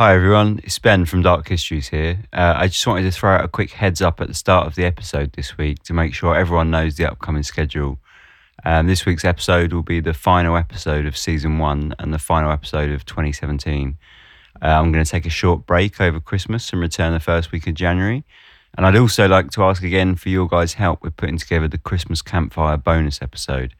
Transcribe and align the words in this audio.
Hi 0.00 0.14
everyone, 0.14 0.60
it's 0.64 0.78
Ben 0.78 1.04
from 1.04 1.20
Dark 1.20 1.46
Histories 1.46 1.88
here. 1.88 2.20
Uh, 2.32 2.54
I 2.56 2.68
just 2.68 2.86
wanted 2.86 3.02
to 3.02 3.10
throw 3.10 3.34
out 3.34 3.44
a 3.44 3.48
quick 3.48 3.72
heads 3.72 4.00
up 4.00 4.18
at 4.22 4.28
the 4.28 4.34
start 4.34 4.66
of 4.66 4.74
the 4.74 4.86
episode 4.86 5.32
this 5.32 5.58
week 5.58 5.82
to 5.82 5.92
make 5.92 6.14
sure 6.14 6.34
everyone 6.34 6.70
knows 6.70 6.96
the 6.96 7.04
upcoming 7.04 7.42
schedule. 7.42 7.98
Um, 8.64 8.86
this 8.86 9.04
week's 9.04 9.26
episode 9.26 9.74
will 9.74 9.82
be 9.82 10.00
the 10.00 10.14
final 10.14 10.56
episode 10.56 11.04
of 11.04 11.18
season 11.18 11.58
one 11.58 11.94
and 11.98 12.14
the 12.14 12.18
final 12.18 12.50
episode 12.50 12.90
of 12.92 13.04
2017. 13.04 13.98
Uh, 14.62 14.66
I'm 14.66 14.90
going 14.90 15.04
to 15.04 15.10
take 15.10 15.26
a 15.26 15.28
short 15.28 15.66
break 15.66 16.00
over 16.00 16.18
Christmas 16.18 16.72
and 16.72 16.80
return 16.80 17.12
the 17.12 17.20
first 17.20 17.52
week 17.52 17.66
of 17.66 17.74
January. 17.74 18.24
And 18.78 18.86
I'd 18.86 18.96
also 18.96 19.28
like 19.28 19.50
to 19.50 19.64
ask 19.64 19.82
again 19.82 20.14
for 20.14 20.30
your 20.30 20.48
guys' 20.48 20.72
help 20.72 21.02
with 21.02 21.18
putting 21.18 21.36
together 21.36 21.68
the 21.68 21.76
Christmas 21.76 22.22
campfire 22.22 22.78
bonus 22.78 23.20
episode. 23.20 23.74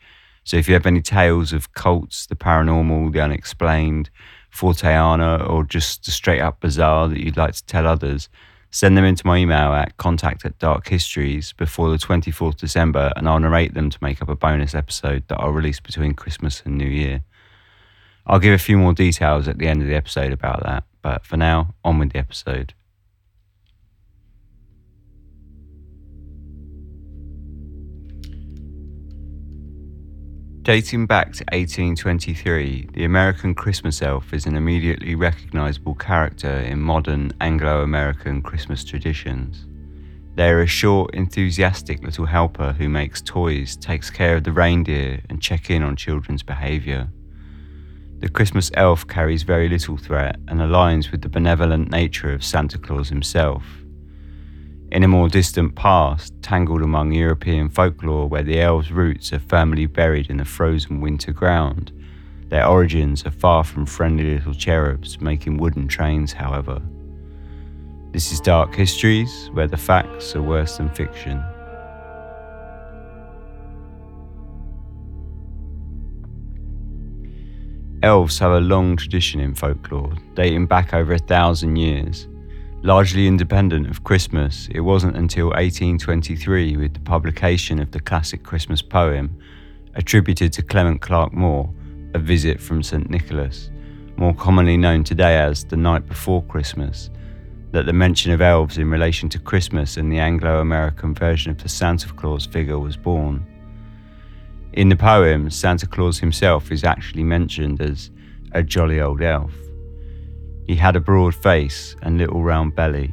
So 0.45 0.59
if 0.59 0.69
you 0.69 0.75
have 0.75 0.85
any 0.85 1.01
tales 1.01 1.55
of 1.55 1.73
cults, 1.73 2.27
the 2.27 2.37
paranormal, 2.37 3.11
the 3.11 3.21
unexplained, 3.21 4.11
Forteana, 4.53 5.49
or 5.49 5.65
just 5.65 6.05
straight 6.11 6.41
up 6.41 6.61
bizarre 6.61 7.09
that 7.09 7.21
you'd 7.21 7.37
like 7.37 7.55
to 7.55 7.65
tell 7.65 7.87
others, 7.87 8.29
send 8.71 8.97
them 8.97 9.05
into 9.05 9.27
my 9.27 9.39
email 9.39 9.73
at 9.73 9.97
contact 9.97 10.45
at 10.45 10.59
dark 10.59 10.89
histories 10.89 11.53
before 11.53 11.91
the 11.91 11.97
24th 11.97 12.57
December 12.57 13.13
and 13.17 13.29
I'll 13.29 13.41
narrate 13.41 13.75
them 13.75 13.91
to 13.91 13.99
make 14.01 14.23
up 14.23 14.29
a 14.29 14.37
bonus 14.37 14.75
episode 14.75 15.25
that 15.29 15.41
I'll 15.41 15.51
release 15.51 15.81
between 15.81 16.15
Christmas 16.15 16.63
and 16.65 16.79
New 16.79 16.89
Year. 16.89 17.23
I'll 18.27 18.39
give 18.39 18.55
a 18.55 18.59
few 18.59 18.79
more 18.79 18.93
details 18.93 19.49
at 19.49 19.59
the 19.59 19.67
end 19.67 19.83
of 19.83 19.89
the 19.89 19.97
episode 19.97 20.33
about 20.33 20.63
that, 20.63 20.85
but 21.03 21.25
for 21.25 21.37
now, 21.37 21.75
on 21.85 21.99
with 21.99 22.13
the 22.13 22.19
episode. 22.19 22.75
Dating 30.63 31.07
back 31.07 31.33
to 31.33 31.45
1823, 31.53 32.91
the 32.93 33.05
American 33.05 33.55
Christmas 33.55 34.03
elf 34.03 34.35
is 34.35 34.45
an 34.45 34.57
immediately 34.57 35.15
recognizable 35.15 35.95
character 35.95 36.51
in 36.51 36.83
modern 36.83 37.33
Anglo 37.41 37.81
American 37.81 38.43
Christmas 38.43 38.85
traditions. 38.85 39.65
They 40.35 40.51
are 40.51 40.61
a 40.61 40.67
short, 40.67 41.15
enthusiastic 41.15 42.03
little 42.03 42.27
helper 42.27 42.73
who 42.73 42.91
makes 42.91 43.23
toys, 43.23 43.75
takes 43.75 44.11
care 44.11 44.37
of 44.37 44.45
the 44.45 44.53
reindeer, 44.53 45.23
and 45.31 45.41
check 45.41 45.71
in 45.71 45.83
on 45.83 45.97
children's 45.97 46.43
behavior. 46.43 47.09
The 48.19 48.29
Christmas 48.29 48.71
elf 48.75 49.09
carries 49.09 49.45
very 49.45 49.67
little 49.67 49.97
threat 49.97 50.37
and 50.47 50.61
aligns 50.61 51.11
with 51.11 51.23
the 51.23 51.31
benevolent 51.31 51.91
nature 51.91 52.35
of 52.35 52.45
Santa 52.45 52.77
Claus 52.77 53.09
himself. 53.09 53.65
In 54.93 55.05
a 55.05 55.09
more 55.09 55.29
distant 55.29 55.77
past, 55.77 56.35
tangled 56.43 56.83
among 56.83 57.13
European 57.13 57.69
folklore 57.69 58.29
where 58.29 58.43
the 58.43 58.61
elves' 58.61 58.91
roots 58.91 59.33
are 59.33 59.39
firmly 59.39 59.87
buried 59.87 60.29
in 60.29 60.39
the 60.39 60.45
frozen 60.45 61.01
winter 61.01 61.31
ground, 61.31 61.93
their 62.49 62.67
origins 62.67 63.25
are 63.25 63.31
far 63.31 63.63
from 63.63 63.87
friendly 63.87 64.35
little 64.35 64.53
cherubs 64.53 65.21
making 65.21 65.59
wooden 65.59 65.87
trains, 65.87 66.33
however. 66.33 66.83
This 68.11 68.33
is 68.33 68.41
Dark 68.41 68.75
Histories, 68.75 69.49
where 69.53 69.69
the 69.69 69.77
facts 69.77 70.35
are 70.35 70.43
worse 70.43 70.79
than 70.79 70.89
fiction. 70.89 71.41
Elves 78.03 78.41
have 78.41 78.51
a 78.51 78.61
long 78.61 78.97
tradition 78.97 79.39
in 79.39 79.55
folklore, 79.55 80.15
dating 80.35 80.67
back 80.67 80.93
over 80.93 81.13
a 81.13 81.19
thousand 81.19 81.77
years. 81.77 82.27
Largely 82.83 83.27
independent 83.27 83.91
of 83.91 84.05
Christmas, 84.05 84.67
it 84.71 84.81
wasn't 84.81 85.15
until 85.15 85.49
1823 85.49 86.79
with 86.79 86.95
the 86.95 87.01
publication 87.01 87.79
of 87.79 87.91
the 87.91 88.01
classic 88.01 88.43
Christmas 88.43 88.81
poem, 88.81 89.39
attributed 89.97 90.51
to 90.55 90.63
Clement 90.63 91.03
Clarke 91.03 91.35
Moore, 91.35 91.71
A 92.15 92.19
Visit 92.19 92.59
from 92.59 92.83
St. 92.83 93.11
Nicholas, 93.11 93.71
more 94.17 94.33
commonly 94.33 94.79
known 94.79 95.05
today 95.05 95.37
as 95.37 95.63
The 95.63 95.77
Night 95.77 96.09
Before 96.09 96.43
Christmas, 96.45 97.11
that 97.73 97.85
the 97.85 97.93
mention 97.93 98.33
of 98.33 98.41
elves 98.41 98.79
in 98.79 98.91
relation 98.91 99.29
to 99.29 99.39
Christmas 99.39 99.99
and 99.99 100.11
the 100.11 100.19
Anglo 100.19 100.61
American 100.61 101.15
version 101.15 101.51
of 101.51 101.63
the 101.63 101.69
Santa 101.69 102.09
Claus 102.15 102.47
figure 102.47 102.79
was 102.79 102.97
born. 102.97 103.47
In 104.73 104.89
the 104.89 104.97
poem, 104.97 105.51
Santa 105.51 105.87
Claus 105.87 106.19
himself 106.19 106.73
is 106.73 106.83
actually 106.83 107.25
mentioned 107.25 107.83
as 107.83 108.11
a 108.53 108.63
jolly 108.63 109.03
old 109.03 109.21
elf. 109.21 109.53
He 110.71 110.77
had 110.77 110.95
a 110.95 111.01
broad 111.01 111.35
face 111.35 111.97
and 112.03 112.17
little 112.17 112.45
round 112.45 112.77
belly 112.77 113.13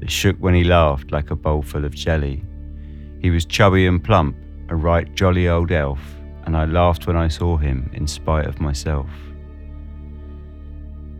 that 0.00 0.10
shook 0.10 0.38
when 0.38 0.54
he 0.54 0.64
laughed 0.64 1.12
like 1.12 1.30
a 1.30 1.36
bowl 1.36 1.60
full 1.60 1.84
of 1.84 1.94
jelly. 1.94 2.42
He 3.20 3.28
was 3.28 3.44
chubby 3.44 3.86
and 3.86 4.02
plump, 4.02 4.34
a 4.70 4.74
right 4.74 5.14
jolly 5.14 5.46
old 5.46 5.70
elf, 5.70 6.00
and 6.44 6.56
I 6.56 6.64
laughed 6.64 7.06
when 7.06 7.14
I 7.14 7.28
saw 7.28 7.58
him 7.58 7.90
in 7.92 8.06
spite 8.06 8.46
of 8.46 8.58
myself. 8.58 9.10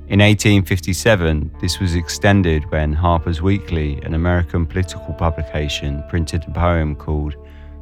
In 0.09 0.21
1857, 0.21 1.55
this 1.61 1.79
was 1.79 1.95
extended 1.95 2.65
when 2.71 2.95
Harper's 2.95 3.43
Weekly, 3.43 4.01
an 4.05 4.15
American 4.15 4.65
political 4.65 5.13
publication, 5.13 6.03
printed 6.09 6.45
a 6.49 6.51
poem 6.51 6.97
called 6.97 7.35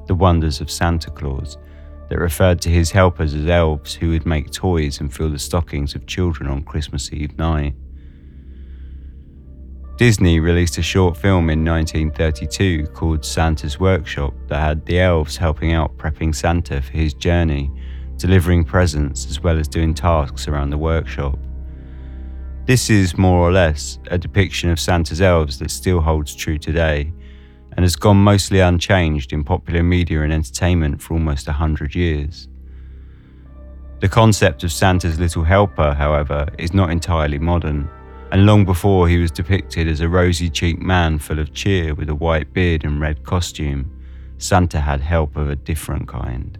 The 0.08 0.16
Wonders 0.16 0.60
of 0.60 0.72
Santa 0.72 1.12
Claus 1.12 1.56
that 2.08 2.18
referred 2.18 2.60
to 2.62 2.68
his 2.68 2.90
helpers 2.90 3.32
as 3.32 3.46
elves 3.46 3.94
who 3.94 4.10
would 4.10 4.26
make 4.26 4.50
toys 4.50 4.98
and 4.98 5.14
fill 5.14 5.30
the 5.30 5.38
stockings 5.38 5.94
of 5.94 6.08
children 6.08 6.50
on 6.50 6.64
Christmas 6.64 7.12
Eve 7.12 7.38
night. 7.38 7.76
Disney 10.02 10.40
released 10.40 10.78
a 10.78 10.82
short 10.82 11.16
film 11.16 11.48
in 11.48 11.64
1932 11.64 12.88
called 12.88 13.24
Santa's 13.24 13.78
Workshop 13.78 14.34
that 14.48 14.58
had 14.58 14.84
the 14.84 14.98
elves 14.98 15.36
helping 15.36 15.74
out 15.74 15.96
prepping 15.96 16.34
Santa 16.34 16.82
for 16.82 16.90
his 16.90 17.14
journey, 17.14 17.70
delivering 18.16 18.64
presents 18.64 19.30
as 19.30 19.40
well 19.44 19.56
as 19.56 19.68
doing 19.68 19.94
tasks 19.94 20.48
around 20.48 20.70
the 20.70 20.76
workshop. 20.76 21.38
This 22.66 22.90
is 22.90 23.16
more 23.16 23.38
or 23.48 23.52
less 23.52 24.00
a 24.10 24.18
depiction 24.18 24.70
of 24.70 24.80
Santa's 24.80 25.20
elves 25.20 25.60
that 25.60 25.70
still 25.70 26.00
holds 26.00 26.34
true 26.34 26.58
today 26.58 27.12
and 27.76 27.84
has 27.84 27.94
gone 27.94 28.16
mostly 28.16 28.58
unchanged 28.58 29.32
in 29.32 29.44
popular 29.44 29.84
media 29.84 30.22
and 30.22 30.32
entertainment 30.32 31.00
for 31.00 31.14
almost 31.14 31.46
a 31.46 31.52
hundred 31.52 31.94
years. 31.94 32.48
The 34.00 34.08
concept 34.08 34.64
of 34.64 34.72
Santa's 34.72 35.20
little 35.20 35.44
helper, 35.44 35.94
however, 35.94 36.48
is 36.58 36.74
not 36.74 36.90
entirely 36.90 37.38
modern 37.38 37.88
and 38.32 38.46
long 38.46 38.64
before 38.64 39.06
he 39.08 39.18
was 39.18 39.30
depicted 39.30 39.86
as 39.86 40.00
a 40.00 40.08
rosy 40.08 40.48
cheeked 40.48 40.80
man 40.80 41.18
full 41.18 41.38
of 41.38 41.52
cheer 41.52 41.94
with 41.94 42.08
a 42.08 42.14
white 42.14 42.50
beard 42.54 42.82
and 42.82 42.98
red 42.98 43.22
costume, 43.24 43.94
Santa 44.38 44.80
had 44.80 45.02
help 45.02 45.36
of 45.36 45.50
a 45.50 45.54
different 45.54 46.08
kind. 46.08 46.56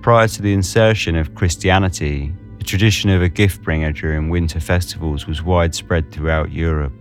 Prior 0.00 0.28
to 0.28 0.40
the 0.40 0.52
insertion 0.52 1.16
of 1.16 1.34
Christianity, 1.34 2.32
the 2.58 2.64
tradition 2.64 3.10
of 3.10 3.20
a 3.20 3.28
gift 3.28 3.62
bringer 3.62 3.90
during 3.90 4.30
winter 4.30 4.60
festivals 4.60 5.26
was 5.26 5.42
widespread 5.42 6.12
throughout 6.12 6.52
Europe. 6.52 6.92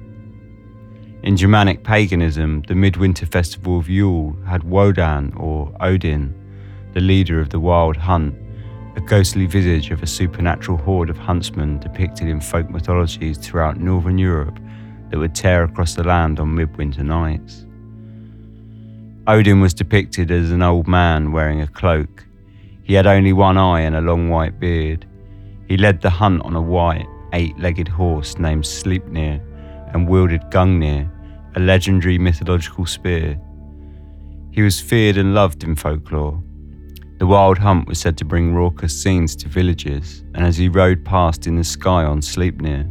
In 1.22 1.38
Germanic 1.38 1.84
paganism, 1.84 2.64
the 2.64 2.74
midwinter 2.74 3.28
festival 3.28 3.78
of 3.78 3.90
Yule 3.90 4.36
had 4.48 4.64
Wodan 4.64 5.40
or 5.40 5.72
Odin, 5.82 6.34
the 6.96 7.00
leader 7.00 7.40
of 7.40 7.52
the 7.52 7.60
wild 7.60 7.96
hunt, 7.96 8.34
a 8.98 9.02
ghostly 9.02 9.46
visage 9.46 9.92
of 9.92 10.02
a 10.02 10.08
supernatural 10.08 10.76
horde 10.76 11.12
of 11.12 11.20
huntsmen 11.20 11.78
depicted 11.78 12.28
in 12.28 12.42
folk 12.42 12.68
mythologies 12.68 13.38
throughout 13.38 13.80
northern 13.80 14.18
Europe 14.18 14.60
that 15.12 15.20
would 15.20 15.36
tear 15.36 15.64
across 15.64 15.94
the 15.94 16.04
land 16.04 16.40
on 16.40 16.56
midwinter 16.56 17.04
nights. 17.04 17.68
Odin 19.28 19.62
was 19.62 19.76
depicted 19.76 20.32
as 20.32 20.50
an 20.50 20.64
old 20.64 20.88
man 20.88 21.32
wearing 21.32 21.62
a 21.62 21.68
cloak. 21.68 22.26
He 22.82 22.96
had 22.96 23.06
only 23.06 23.34
one 23.34 23.56
eye 23.56 23.82
and 23.82 23.96
a 23.96 24.02
long 24.02 24.30
white 24.30 24.60
beard. 24.60 25.06
He 25.68 25.78
led 25.78 26.02
the 26.02 26.10
hunt 26.10 26.42
on 26.42 26.56
a 26.56 26.62
white, 26.62 27.06
eight 27.34 27.58
legged 27.60 27.88
horse 27.88 28.40
named 28.40 28.64
Sleipnir 28.64 29.40
and 29.94 30.10
wielded 30.10 30.42
Gungnir, 30.50 31.08
a 31.56 31.60
legendary 31.60 32.18
mythological 32.18 32.88
spear. 32.88 33.40
He 34.52 34.64
was 34.64 34.82
feared 34.82 35.18
and 35.18 35.36
loved 35.36 35.64
in 35.64 35.76
folklore, 35.76 36.42
the 37.18 37.26
wild 37.26 37.58
hunt 37.58 37.88
was 37.88 38.00
said 38.00 38.16
to 38.18 38.26
bring 38.26 38.54
raucous 38.54 39.02
scenes 39.02 39.36
to 39.38 39.50
villages, 39.50 40.24
and 40.36 40.46
as 40.46 40.56
he 40.56 40.70
rode 40.70 41.04
past 41.04 41.48
in 41.48 41.56
the 41.56 41.64
sky 41.64 42.04
on 42.04 42.22
Sleipnir, 42.22 42.88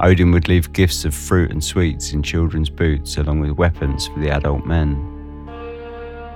Odin 0.00 0.32
would 0.32 0.48
leave 0.48 0.72
gifts 0.72 1.04
of 1.04 1.14
fruit 1.14 1.52
and 1.52 1.62
sweets 1.62 2.12
in 2.12 2.22
children's 2.22 2.70
boots 2.70 3.16
along 3.16 3.38
with 3.40 3.52
weapons 3.52 4.08
for 4.08 4.18
the 4.18 4.30
adult 4.30 4.66
men. 4.66 5.06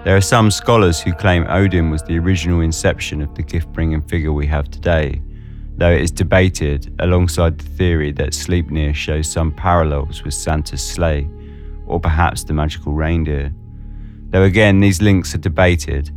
There 0.04 0.16
are 0.16 0.20
some 0.20 0.50
scholars 0.50 1.00
who 1.00 1.12
claim 1.12 1.46
Odin 1.48 1.90
was 1.90 2.02
the 2.02 2.18
original 2.18 2.60
inception 2.60 3.20
of 3.20 3.34
the 3.34 3.42
gift 3.42 3.72
bringing 3.72 4.02
figure 4.02 4.32
we 4.32 4.46
have 4.46 4.70
today, 4.70 5.20
though 5.76 5.90
it 5.90 6.02
is 6.02 6.12
debated 6.12 6.94
alongside 7.00 7.58
the 7.58 7.64
theory 7.64 8.12
that 8.12 8.30
Sleipnir 8.30 8.94
shows 8.94 9.28
some 9.28 9.50
parallels 9.50 10.22
with 10.22 10.34
Santa's 10.34 10.82
sleigh, 10.86 11.28
or 11.86 11.98
perhaps 11.98 12.44
the 12.44 12.52
magical 12.52 12.92
reindeer. 12.92 13.52
Though 14.28 14.44
again, 14.44 14.78
these 14.78 15.02
links 15.02 15.34
are 15.34 15.38
debated, 15.38 16.12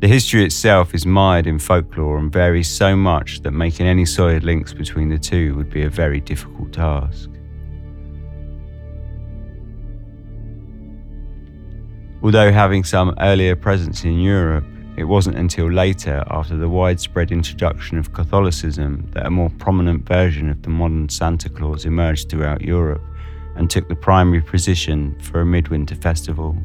the 0.00 0.08
history 0.08 0.44
itself 0.44 0.94
is 0.94 1.04
mired 1.04 1.46
in 1.46 1.58
folklore 1.58 2.18
and 2.18 2.32
varies 2.32 2.68
so 2.68 2.96
much 2.96 3.42
that 3.42 3.50
making 3.50 3.86
any 3.86 4.06
solid 4.06 4.42
links 4.44 4.72
between 4.72 5.10
the 5.10 5.18
two 5.18 5.54
would 5.56 5.68
be 5.68 5.82
a 5.82 5.90
very 5.90 6.20
difficult 6.20 6.72
task. 6.72 7.28
Although 12.22 12.50
having 12.50 12.82
some 12.82 13.14
earlier 13.20 13.54
presence 13.54 14.04
in 14.04 14.18
Europe, 14.20 14.64
it 14.96 15.04
wasn't 15.04 15.36
until 15.36 15.70
later, 15.70 16.24
after 16.30 16.56
the 16.56 16.68
widespread 16.68 17.30
introduction 17.30 17.98
of 17.98 18.12
Catholicism, 18.14 19.06
that 19.12 19.26
a 19.26 19.30
more 19.30 19.50
prominent 19.58 20.06
version 20.06 20.48
of 20.48 20.62
the 20.62 20.70
modern 20.70 21.10
Santa 21.10 21.50
Claus 21.50 21.84
emerged 21.84 22.30
throughout 22.30 22.62
Europe 22.62 23.02
and 23.56 23.68
took 23.68 23.88
the 23.88 23.96
primary 23.96 24.40
position 24.40 25.18
for 25.20 25.40
a 25.40 25.46
midwinter 25.46 25.94
festival. 25.94 26.56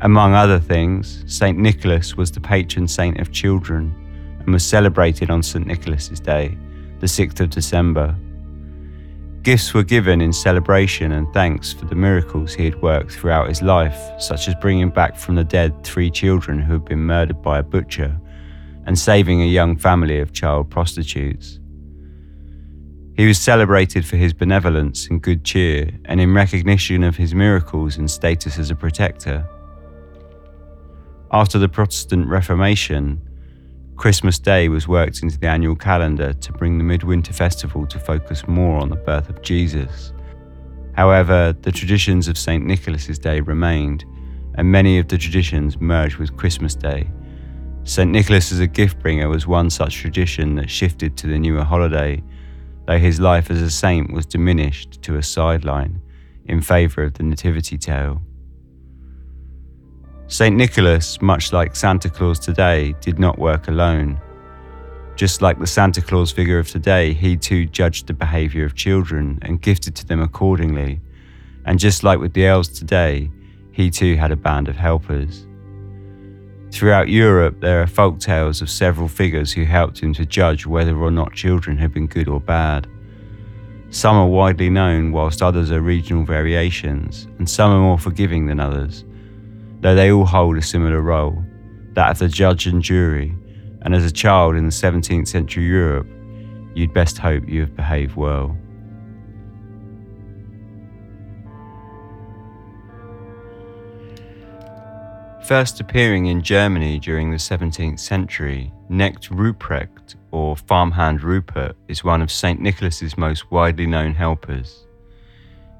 Among 0.00 0.34
other 0.34 0.58
things, 0.58 1.24
St. 1.26 1.58
Nicholas 1.58 2.16
was 2.16 2.30
the 2.30 2.40
patron 2.40 2.88
saint 2.88 3.20
of 3.20 3.32
children 3.32 3.94
and 4.40 4.52
was 4.52 4.64
celebrated 4.64 5.30
on 5.30 5.42
St. 5.42 5.66
Nicholas's 5.66 6.20
Day, 6.20 6.58
the 7.00 7.06
6th 7.06 7.40
of 7.40 7.50
December. 7.50 8.14
Gifts 9.42 9.74
were 9.74 9.84
given 9.84 10.20
in 10.20 10.32
celebration 10.32 11.12
and 11.12 11.32
thanks 11.34 11.72
for 11.72 11.84
the 11.84 11.94
miracles 11.94 12.54
he 12.54 12.64
had 12.64 12.80
worked 12.82 13.12
throughout 13.12 13.48
his 13.48 13.62
life, 13.62 13.98
such 14.18 14.48
as 14.48 14.54
bringing 14.56 14.90
back 14.90 15.16
from 15.16 15.34
the 15.34 15.44
dead 15.44 15.84
three 15.84 16.10
children 16.10 16.58
who 16.58 16.74
had 16.74 16.84
been 16.86 17.00
murdered 17.00 17.42
by 17.42 17.58
a 17.58 17.62
butcher 17.62 18.18
and 18.86 18.98
saving 18.98 19.42
a 19.42 19.46
young 19.46 19.76
family 19.76 20.18
of 20.18 20.32
child 20.32 20.70
prostitutes. 20.70 21.58
He 23.16 23.26
was 23.26 23.38
celebrated 23.38 24.04
for 24.04 24.16
his 24.16 24.32
benevolence 24.32 25.08
and 25.08 25.22
good 25.22 25.44
cheer, 25.44 25.90
and 26.06 26.20
in 26.20 26.34
recognition 26.34 27.04
of 27.04 27.16
his 27.16 27.34
miracles 27.34 27.96
and 27.96 28.10
status 28.10 28.58
as 28.58 28.70
a 28.70 28.74
protector. 28.74 29.46
After 31.34 31.58
the 31.58 31.68
Protestant 31.68 32.28
Reformation, 32.28 33.20
Christmas 33.96 34.38
Day 34.38 34.68
was 34.68 34.86
worked 34.86 35.20
into 35.20 35.36
the 35.36 35.48
annual 35.48 35.74
calendar 35.74 36.32
to 36.32 36.52
bring 36.52 36.78
the 36.78 36.84
Midwinter 36.84 37.32
Festival 37.32 37.88
to 37.88 37.98
focus 37.98 38.46
more 38.46 38.78
on 38.78 38.88
the 38.88 38.94
birth 38.94 39.28
of 39.28 39.42
Jesus. 39.42 40.12
However, 40.92 41.52
the 41.52 41.72
traditions 41.72 42.28
of 42.28 42.38
St. 42.38 42.64
Nicholas's 42.64 43.18
Day 43.18 43.40
remained, 43.40 44.04
and 44.54 44.70
many 44.70 44.96
of 44.96 45.08
the 45.08 45.18
traditions 45.18 45.80
merged 45.80 46.18
with 46.18 46.36
Christmas 46.36 46.76
Day. 46.76 47.10
St. 47.82 48.08
Nicholas 48.08 48.52
as 48.52 48.60
a 48.60 48.68
gift 48.68 49.00
bringer 49.00 49.28
was 49.28 49.44
one 49.44 49.70
such 49.70 49.96
tradition 49.96 50.54
that 50.54 50.70
shifted 50.70 51.16
to 51.16 51.26
the 51.26 51.40
newer 51.40 51.64
holiday, 51.64 52.22
though 52.86 52.98
his 53.00 53.18
life 53.18 53.50
as 53.50 53.60
a 53.60 53.72
saint 53.72 54.12
was 54.12 54.24
diminished 54.24 55.02
to 55.02 55.16
a 55.16 55.22
sideline 55.24 56.00
in 56.44 56.60
favour 56.60 57.02
of 57.02 57.14
the 57.14 57.24
Nativity 57.24 57.76
tale. 57.76 58.22
St. 60.26 60.56
Nicholas, 60.56 61.20
much 61.20 61.52
like 61.52 61.76
Santa 61.76 62.08
Claus 62.08 62.38
today, 62.38 62.94
did 63.02 63.18
not 63.18 63.38
work 63.38 63.68
alone. 63.68 64.18
Just 65.16 65.42
like 65.42 65.58
the 65.58 65.66
Santa 65.66 66.00
Claus 66.00 66.32
figure 66.32 66.58
of 66.58 66.68
today, 66.68 67.12
he 67.12 67.36
too 67.36 67.66
judged 67.66 68.06
the 68.06 68.14
behaviour 68.14 68.64
of 68.64 68.74
children 68.74 69.38
and 69.42 69.60
gifted 69.60 69.94
to 69.96 70.06
them 70.06 70.22
accordingly. 70.22 70.98
And 71.66 71.78
just 71.78 72.02
like 72.02 72.18
with 72.18 72.32
the 72.32 72.46
elves 72.46 72.70
today, 72.70 73.30
he 73.70 73.90
too 73.90 74.16
had 74.16 74.32
a 74.32 74.36
band 74.36 74.66
of 74.66 74.76
helpers. 74.76 75.46
Throughout 76.72 77.10
Europe, 77.10 77.60
there 77.60 77.82
are 77.82 77.86
folk 77.86 78.18
tales 78.18 78.62
of 78.62 78.70
several 78.70 79.08
figures 79.08 79.52
who 79.52 79.64
helped 79.64 80.00
him 80.00 80.14
to 80.14 80.24
judge 80.24 80.64
whether 80.64 80.96
or 80.96 81.10
not 81.10 81.34
children 81.34 81.76
had 81.76 81.92
been 81.92 82.06
good 82.06 82.28
or 82.28 82.40
bad. 82.40 82.88
Some 83.90 84.16
are 84.16 84.26
widely 84.26 84.70
known, 84.70 85.12
whilst 85.12 85.42
others 85.42 85.70
are 85.70 85.82
regional 85.82 86.24
variations, 86.24 87.28
and 87.38 87.48
some 87.48 87.70
are 87.70 87.78
more 87.78 87.98
forgiving 87.98 88.46
than 88.46 88.58
others 88.58 89.04
though 89.84 89.94
they 89.94 90.10
all 90.10 90.24
hold 90.24 90.56
a 90.56 90.62
similar 90.62 91.02
role 91.02 91.44
that 91.92 92.10
of 92.10 92.18
the 92.18 92.26
judge 92.26 92.66
and 92.66 92.82
jury, 92.82 93.36
and 93.82 93.94
as 93.94 94.02
a 94.02 94.10
child 94.10 94.56
in 94.56 94.64
the 94.64 94.70
17th 94.70 95.28
century 95.28 95.64
Europe, 95.64 96.08
you'd 96.74 96.94
best 96.94 97.18
hope 97.18 97.46
you 97.46 97.60
have 97.60 97.76
behaved 97.76 98.16
well. 98.16 98.56
First 105.44 105.80
appearing 105.80 106.26
in 106.26 106.40
Germany 106.40 106.98
during 106.98 107.30
the 107.30 107.36
17th 107.36 108.00
century, 108.00 108.72
Knecht 108.88 109.28
Ruprecht, 109.28 110.14
or 110.30 110.56
farmhand 110.56 111.22
Rupert, 111.22 111.76
is 111.88 112.02
one 112.02 112.22
of 112.22 112.32
St. 112.32 112.58
Nicholas's 112.58 113.18
most 113.18 113.50
widely 113.50 113.86
known 113.86 114.14
helpers. 114.14 114.86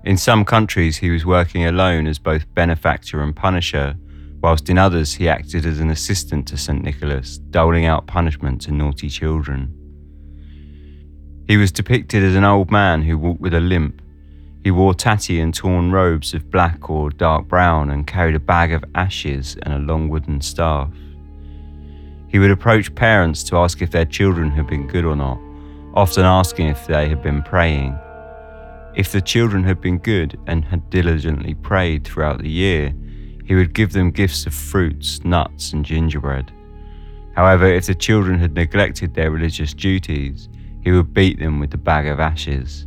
In 0.04 0.18
some 0.18 0.44
countries, 0.44 0.98
he 0.98 1.08
was 1.08 1.24
working 1.24 1.64
alone 1.64 2.06
as 2.06 2.18
both 2.18 2.52
benefactor 2.54 3.22
and 3.22 3.34
punisher, 3.34 3.96
whilst 4.42 4.68
in 4.68 4.76
others, 4.76 5.14
he 5.14 5.30
acted 5.30 5.64
as 5.64 5.80
an 5.80 5.88
assistant 5.88 6.46
to 6.48 6.58
St. 6.58 6.82
Nicholas, 6.82 7.38
doling 7.38 7.86
out 7.86 8.06
punishment 8.06 8.60
to 8.62 8.72
naughty 8.72 9.08
children. 9.08 9.74
He 11.48 11.56
was 11.56 11.72
depicted 11.72 12.22
as 12.22 12.34
an 12.34 12.44
old 12.44 12.70
man 12.70 13.02
who 13.02 13.16
walked 13.16 13.40
with 13.40 13.54
a 13.54 13.60
limp. 13.60 14.02
He 14.62 14.70
wore 14.70 14.92
tatty 14.92 15.40
and 15.40 15.54
torn 15.54 15.90
robes 15.90 16.34
of 16.34 16.50
black 16.50 16.90
or 16.90 17.08
dark 17.08 17.48
brown 17.48 17.88
and 17.88 18.06
carried 18.06 18.34
a 18.34 18.40
bag 18.40 18.72
of 18.72 18.84
ashes 18.94 19.56
and 19.62 19.72
a 19.72 19.78
long 19.78 20.10
wooden 20.10 20.42
staff. 20.42 20.90
He 22.28 22.38
would 22.38 22.50
approach 22.50 22.94
parents 22.94 23.42
to 23.44 23.56
ask 23.56 23.80
if 23.80 23.90
their 23.90 24.04
children 24.04 24.50
had 24.50 24.66
been 24.66 24.86
good 24.86 25.06
or 25.06 25.16
not, 25.16 25.38
often 25.94 26.26
asking 26.26 26.66
if 26.66 26.86
they 26.86 27.08
had 27.08 27.22
been 27.22 27.42
praying. 27.42 27.98
If 28.96 29.10
the 29.10 29.20
children 29.20 29.64
had 29.64 29.80
been 29.80 29.98
good 29.98 30.38
and 30.46 30.64
had 30.64 30.88
diligently 30.88 31.54
prayed 31.54 32.04
throughout 32.04 32.38
the 32.38 32.48
year, 32.48 32.94
he 33.44 33.56
would 33.56 33.74
give 33.74 33.92
them 33.92 34.12
gifts 34.12 34.46
of 34.46 34.54
fruits, 34.54 35.24
nuts, 35.24 35.72
and 35.72 35.84
gingerbread. 35.84 36.52
However, 37.34 37.66
if 37.66 37.86
the 37.86 37.94
children 37.94 38.38
had 38.38 38.54
neglected 38.54 39.12
their 39.12 39.32
religious 39.32 39.74
duties, 39.74 40.48
he 40.82 40.92
would 40.92 41.12
beat 41.12 41.40
them 41.40 41.58
with 41.58 41.72
the 41.72 41.76
bag 41.76 42.06
of 42.06 42.20
ashes. 42.20 42.86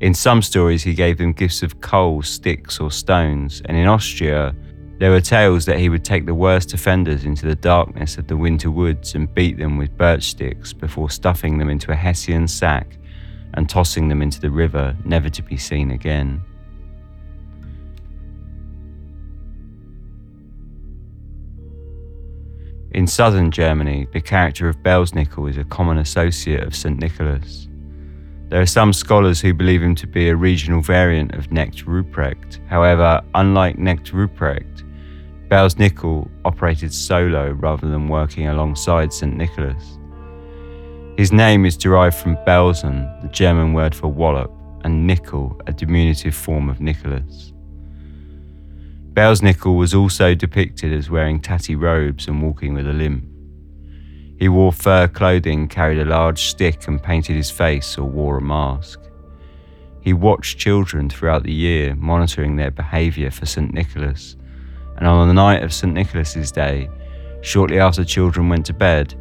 In 0.00 0.14
some 0.14 0.40
stories, 0.40 0.82
he 0.82 0.94
gave 0.94 1.18
them 1.18 1.32
gifts 1.32 1.62
of 1.62 1.80
coal, 1.82 2.22
sticks, 2.22 2.80
or 2.80 2.90
stones, 2.90 3.60
and 3.66 3.76
in 3.76 3.86
Austria, 3.86 4.54
there 4.98 5.10
were 5.10 5.20
tales 5.20 5.66
that 5.66 5.78
he 5.78 5.90
would 5.90 6.04
take 6.04 6.24
the 6.24 6.34
worst 6.34 6.72
offenders 6.72 7.24
into 7.24 7.46
the 7.46 7.54
darkness 7.54 8.16
of 8.16 8.28
the 8.28 8.36
winter 8.36 8.70
woods 8.70 9.14
and 9.14 9.32
beat 9.34 9.58
them 9.58 9.76
with 9.76 9.96
birch 9.98 10.24
sticks 10.24 10.72
before 10.72 11.10
stuffing 11.10 11.58
them 11.58 11.68
into 11.68 11.92
a 11.92 11.96
Hessian 11.96 12.48
sack 12.48 12.96
and 13.54 13.68
tossing 13.68 14.08
them 14.08 14.22
into 14.22 14.40
the 14.40 14.50
river, 14.50 14.96
never 15.04 15.28
to 15.28 15.42
be 15.42 15.56
seen 15.56 15.90
again. 15.90 16.42
In 22.92 23.06
southern 23.06 23.50
Germany, 23.50 24.06
the 24.12 24.20
character 24.20 24.68
of 24.68 24.82
Belsnickel 24.82 25.48
is 25.48 25.56
a 25.56 25.64
common 25.64 25.96
associate 25.96 26.62
of 26.62 26.76
St. 26.76 26.98
Nicholas. 26.98 27.68
There 28.48 28.60
are 28.60 28.66
some 28.66 28.92
scholars 28.92 29.40
who 29.40 29.54
believe 29.54 29.82
him 29.82 29.94
to 29.94 30.06
be 30.06 30.28
a 30.28 30.36
regional 30.36 30.82
variant 30.82 31.34
of 31.34 31.48
Knecht 31.48 31.86
Ruprecht. 31.86 32.58
However, 32.68 33.22
unlike 33.34 33.78
Knecht 33.78 34.12
Ruprecht, 34.12 34.84
Belsnickel 35.48 36.28
operated 36.44 36.92
solo 36.92 37.52
rather 37.52 37.88
than 37.88 38.08
working 38.08 38.48
alongside 38.48 39.10
St. 39.10 39.34
Nicholas. 39.34 39.98
His 41.22 41.30
name 41.30 41.64
is 41.64 41.76
derived 41.76 42.16
from 42.16 42.36
Belsen, 42.38 43.22
the 43.22 43.28
German 43.28 43.74
word 43.74 43.94
for 43.94 44.08
wallop, 44.08 44.50
and 44.82 45.06
nickel, 45.06 45.56
a 45.68 45.72
diminutive 45.72 46.34
form 46.34 46.68
of 46.68 46.80
Nicholas. 46.80 47.52
Belsnickel 49.12 49.78
was 49.78 49.94
also 49.94 50.34
depicted 50.34 50.92
as 50.92 51.10
wearing 51.10 51.38
tatty 51.38 51.76
robes 51.76 52.26
and 52.26 52.42
walking 52.42 52.74
with 52.74 52.88
a 52.88 52.92
limp. 52.92 53.24
He 54.36 54.48
wore 54.48 54.72
fur 54.72 55.06
clothing, 55.06 55.68
carried 55.68 56.00
a 56.00 56.04
large 56.04 56.42
stick, 56.42 56.88
and 56.88 57.00
painted 57.00 57.36
his 57.36 57.52
face 57.52 57.96
or 57.96 58.08
wore 58.08 58.38
a 58.38 58.42
mask. 58.42 58.98
He 60.00 60.12
watched 60.12 60.58
children 60.58 61.08
throughout 61.08 61.44
the 61.44 61.54
year, 61.54 61.94
monitoring 61.94 62.56
their 62.56 62.72
behaviour 62.72 63.30
for 63.30 63.46
St. 63.46 63.72
Nicholas, 63.72 64.34
and 64.96 65.06
on 65.06 65.28
the 65.28 65.34
night 65.34 65.62
of 65.62 65.72
St. 65.72 65.94
Nicholas's 65.94 66.50
Day, 66.50 66.90
shortly 67.42 67.78
after 67.78 68.04
children 68.04 68.48
went 68.48 68.66
to 68.66 68.74
bed, 68.74 69.14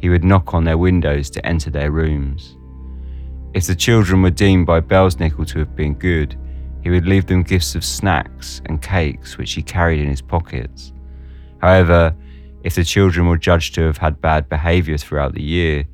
he 0.00 0.08
would 0.08 0.24
knock 0.24 0.54
on 0.54 0.64
their 0.64 0.78
windows 0.78 1.30
to 1.30 1.46
enter 1.46 1.70
their 1.70 1.90
rooms. 1.90 2.56
If 3.52 3.66
the 3.66 3.74
children 3.74 4.22
were 4.22 4.30
deemed 4.30 4.66
by 4.66 4.80
Belsnickel 4.80 5.46
to 5.48 5.58
have 5.58 5.74
been 5.74 5.94
good, 5.94 6.38
he 6.82 6.90
would 6.90 7.06
leave 7.06 7.26
them 7.26 7.42
gifts 7.42 7.74
of 7.74 7.84
snacks 7.84 8.62
and 8.66 8.80
cakes 8.80 9.36
which 9.36 9.52
he 9.52 9.62
carried 9.62 10.00
in 10.00 10.08
his 10.08 10.22
pockets. 10.22 10.92
However, 11.58 12.14
if 12.62 12.74
the 12.74 12.84
children 12.84 13.26
were 13.26 13.36
judged 13.36 13.74
to 13.74 13.82
have 13.82 13.98
had 13.98 14.20
bad 14.20 14.48
behaviour 14.48 14.96
throughout 14.96 15.34
the 15.34 15.42
year, 15.42 15.84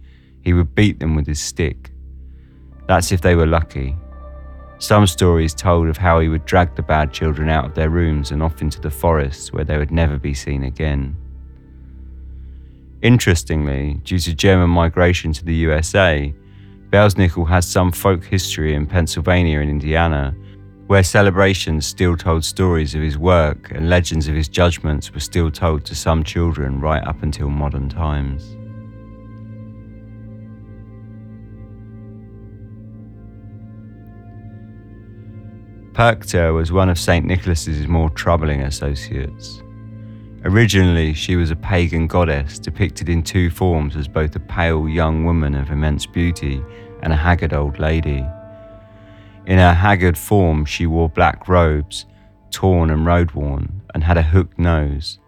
he 0.42 0.52
would 0.52 0.74
beat 0.74 1.00
them 1.00 1.16
with 1.16 1.26
his 1.26 1.40
stick. 1.40 1.90
That's 2.86 3.10
if 3.10 3.20
they 3.20 3.34
were 3.34 3.46
lucky. 3.46 3.96
Some 4.78 5.06
stories 5.06 5.54
told 5.54 5.88
of 5.88 5.96
how 5.96 6.20
he 6.20 6.28
would 6.28 6.44
drag 6.44 6.76
the 6.76 6.82
bad 6.82 7.12
children 7.12 7.48
out 7.48 7.64
of 7.64 7.74
their 7.74 7.88
rooms 7.88 8.30
and 8.30 8.42
off 8.42 8.60
into 8.60 8.80
the 8.80 8.90
forests 8.90 9.52
where 9.52 9.64
they 9.64 9.78
would 9.78 9.90
never 9.90 10.18
be 10.18 10.34
seen 10.34 10.64
again. 10.64 11.16
Interestingly, 13.06 14.00
due 14.02 14.18
to 14.18 14.34
German 14.34 14.68
migration 14.68 15.32
to 15.32 15.44
the 15.44 15.54
USA, 15.54 16.34
Belsnickel 16.90 17.48
has 17.48 17.64
some 17.64 17.92
folk 17.92 18.24
history 18.24 18.74
in 18.74 18.84
Pennsylvania 18.84 19.60
and 19.60 19.70
Indiana, 19.70 20.34
where 20.88 21.04
celebrations 21.04 21.86
still 21.86 22.16
told 22.16 22.44
stories 22.44 22.96
of 22.96 23.02
his 23.02 23.16
work 23.16 23.70
and 23.70 23.88
legends 23.88 24.26
of 24.26 24.34
his 24.34 24.48
judgments 24.48 25.14
were 25.14 25.20
still 25.20 25.52
told 25.52 25.84
to 25.84 25.94
some 25.94 26.24
children 26.24 26.80
right 26.80 27.06
up 27.06 27.22
until 27.22 27.48
modern 27.48 27.88
times. 27.88 28.42
Perchta 35.92 36.52
was 36.52 36.72
one 36.72 36.88
of 36.88 36.98
St. 36.98 37.24
Nicholas's 37.24 37.86
more 37.86 38.10
troubling 38.10 38.62
associates. 38.62 39.62
Originally, 40.46 41.12
she 41.12 41.34
was 41.34 41.50
a 41.50 41.56
pagan 41.56 42.06
goddess 42.06 42.60
depicted 42.60 43.08
in 43.08 43.20
two 43.20 43.50
forms 43.50 43.96
as 43.96 44.06
both 44.06 44.36
a 44.36 44.40
pale 44.40 44.88
young 44.88 45.24
woman 45.24 45.56
of 45.56 45.72
immense 45.72 46.06
beauty 46.06 46.62
and 47.02 47.12
a 47.12 47.16
haggard 47.16 47.52
old 47.52 47.80
lady. 47.80 48.24
In 49.46 49.58
her 49.58 49.74
haggard 49.74 50.16
form, 50.16 50.64
she 50.64 50.86
wore 50.86 51.08
black 51.08 51.48
robes, 51.48 52.06
torn 52.52 52.90
and 52.90 53.04
road 53.04 53.32
worn, 53.32 53.82
and 53.92 54.04
had 54.04 54.16
a 54.16 54.22
hooked 54.22 54.56
nose. 54.56 55.18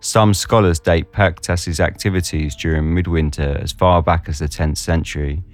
Some 0.00 0.32
scholars 0.32 0.80
date 0.80 1.12
Perchta's 1.12 1.78
activities 1.78 2.56
during 2.56 2.94
midwinter 2.94 3.58
as 3.60 3.70
far 3.70 4.02
back 4.02 4.30
as 4.30 4.38
the 4.38 4.48
10th 4.48 4.78
century, 4.78 5.44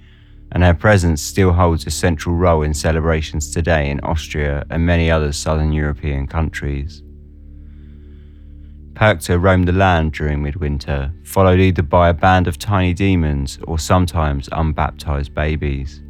and 0.53 0.63
her 0.63 0.73
presence 0.73 1.21
still 1.21 1.51
holds 1.51 1.85
a 1.85 1.91
central 1.91 2.35
role 2.35 2.61
in 2.61 2.73
celebrations 2.73 3.51
today 3.51 3.89
in 3.89 3.99
Austria 4.05 4.65
and 4.69 4.85
many 4.85 5.11
other 5.11 5.33
southern 5.33 5.73
European 5.73 6.27
countries. 6.27 7.03
Perchta 8.93 9.41
roamed 9.41 9.67
the 9.67 9.73
land 9.73 10.13
during 10.13 10.43
midwinter, 10.43 11.11
followed 11.23 11.59
either 11.59 11.81
by 11.81 12.09
a 12.09 12.13
band 12.13 12.47
of 12.47 12.59
tiny 12.59 12.93
demons 12.93 13.57
or 13.63 13.79
sometimes 13.79 14.49
unbaptized 14.51 15.33
babies. 15.33 16.01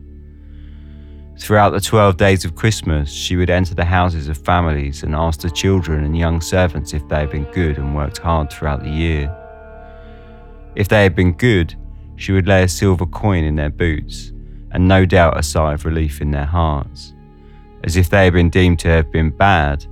Throughout 1.40 1.72
the 1.72 1.82
12 1.82 2.18
days 2.18 2.46
of 2.46 2.56
Christmas, 2.56 3.12
she 3.12 3.36
would 3.36 3.50
enter 3.50 3.74
the 3.74 3.86
houses 3.86 4.28
of 4.30 4.38
families 4.38 5.02
and 5.04 5.16
ask 5.16 5.40
the 5.40 5.50
children 5.50 6.04
and 6.04 6.18
young 6.18 6.42
servants 6.42 6.94
if 6.94 7.08
they 7.08 7.22
had 7.22 7.32
been 7.32 7.46
good 7.52 7.78
and 7.78 7.96
worked 7.96 8.20
hard 8.20 8.52
throughout 8.52 8.84
the 8.84 8.90
year. 8.90 9.36
If 10.76 10.90
they 10.90 11.04
had 11.04 11.16
been 11.16 11.34
good, 11.34 11.76
she 12.18 12.34
would 12.34 12.48
lay 12.48 12.64
a 12.64 12.68
silver 12.68 13.06
coin 13.06 13.44
in 13.44 13.56
their 13.56 13.70
boots, 13.70 14.32
and 14.72 14.88
no 14.88 15.06
doubt 15.06 15.38
a 15.38 15.44
sigh 15.44 15.74
of 15.74 15.86
relief 15.86 16.22
in 16.22 16.32
their 16.32 16.46
hearts. 16.46 17.14
As 17.84 17.98
if 17.98 18.10
they 18.10 18.26
had 18.26 18.34
been 18.34 18.50
deemed 18.50 18.80
to 18.80 18.90
have 18.90 19.12
been 19.12 19.30
bad, 19.30 19.86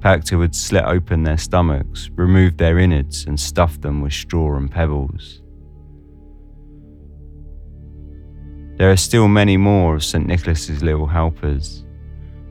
Perchta 0.00 0.38
would 0.38 0.54
slit 0.54 0.84
open 0.84 1.22
their 1.22 1.36
stomachs, 1.36 2.10
remove 2.14 2.56
their 2.56 2.78
innards, 2.78 3.26
and 3.26 3.38
stuff 3.38 3.80
them 3.80 4.00
with 4.00 4.12
straw 4.12 4.56
and 4.56 4.70
pebbles. 4.70 5.42
There 8.76 8.90
are 8.90 8.96
still 8.96 9.28
many 9.28 9.58
more 9.58 9.94
of 9.96 10.04
St. 10.04 10.26
Nicholas's 10.26 10.82
little 10.82 11.06
helpers. 11.06 11.84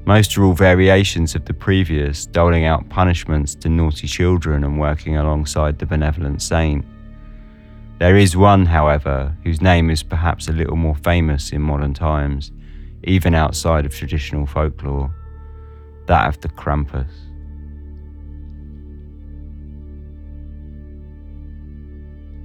Most 0.05 0.37
are 0.37 0.43
all 0.43 0.53
variations 0.53 1.33
of 1.33 1.45
the 1.45 1.53
previous, 1.53 2.27
doling 2.27 2.65
out 2.65 2.87
punishments 2.89 3.55
to 3.55 3.69
naughty 3.69 4.07
children 4.07 4.63
and 4.63 4.79
working 4.79 5.17
alongside 5.17 5.79
the 5.79 5.85
benevolent 5.87 6.41
saint. 6.41 6.85
There 7.97 8.15
is 8.15 8.37
one, 8.37 8.65
however, 8.65 9.35
whose 9.43 9.61
name 9.61 9.89
is 9.89 10.03
perhaps 10.03 10.47
a 10.47 10.53
little 10.53 10.75
more 10.75 10.95
famous 10.95 11.51
in 11.51 11.61
modern 11.61 11.93
times, 11.95 12.51
even 13.03 13.33
outside 13.33 13.85
of 13.85 13.93
traditional 13.93 14.45
folklore 14.45 15.13
that 16.09 16.27
of 16.27 16.41
the 16.41 16.49
Krampus. 16.49 17.28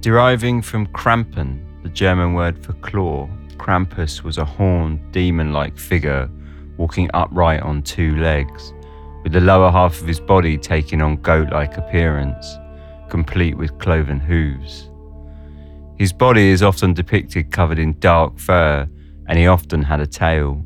Deriving 0.05 0.61
from 0.61 0.85
Krampen, 0.85 1.65
the 1.81 1.89
German 1.89 2.35
word 2.35 2.63
for 2.63 2.73
claw, 2.73 3.27
Krampus 3.57 4.21
was 4.21 4.37
a 4.37 4.45
horned, 4.45 4.99
demon 5.11 5.51
like 5.51 5.79
figure 5.79 6.29
walking 6.77 7.09
upright 7.15 7.63
on 7.63 7.81
two 7.81 8.15
legs, 8.17 8.71
with 9.23 9.33
the 9.33 9.41
lower 9.41 9.71
half 9.71 9.99
of 9.99 10.07
his 10.07 10.19
body 10.19 10.59
taking 10.59 11.01
on 11.01 11.19
goat 11.23 11.49
like 11.49 11.77
appearance, 11.77 12.55
complete 13.09 13.57
with 13.57 13.79
cloven 13.79 14.19
hooves. 14.19 14.91
His 15.97 16.13
body 16.13 16.49
is 16.49 16.61
often 16.61 16.93
depicted 16.93 17.51
covered 17.51 17.79
in 17.79 17.97
dark 17.97 18.37
fur, 18.37 18.87
and 19.27 19.39
he 19.39 19.47
often 19.47 19.81
had 19.81 20.01
a 20.01 20.05
tail. 20.05 20.63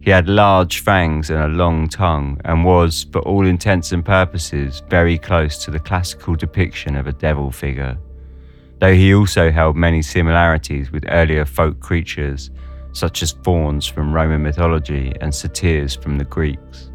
He 0.00 0.10
had 0.10 0.30
large 0.30 0.80
fangs 0.80 1.28
and 1.28 1.42
a 1.42 1.48
long 1.48 1.88
tongue, 1.88 2.40
and 2.46 2.64
was, 2.64 3.04
for 3.12 3.20
all 3.20 3.44
intents 3.44 3.92
and 3.92 4.02
purposes, 4.02 4.82
very 4.88 5.18
close 5.18 5.62
to 5.66 5.70
the 5.70 5.78
classical 5.78 6.36
depiction 6.36 6.96
of 6.96 7.06
a 7.06 7.12
devil 7.12 7.50
figure 7.50 7.98
though 8.80 8.94
he 8.94 9.14
also 9.14 9.50
held 9.50 9.76
many 9.76 10.02
similarities 10.02 10.90
with 10.90 11.04
earlier 11.08 11.44
folk 11.44 11.78
creatures, 11.80 12.50
such 12.92 13.22
as 13.22 13.32
fauns 13.44 13.86
from 13.86 14.12
Roman 14.12 14.42
mythology 14.42 15.12
and 15.20 15.34
satyrs 15.34 15.94
from 15.94 16.18
the 16.18 16.24
Greeks. 16.24 16.90